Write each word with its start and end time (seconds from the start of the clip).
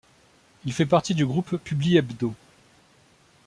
Il 0.65 0.73
fait 0.73 0.87
partie 0.87 1.13
du 1.13 1.27
groupe 1.27 1.57
Publihebdos. 1.57 2.33